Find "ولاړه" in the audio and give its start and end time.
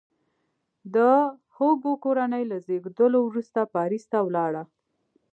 4.27-4.63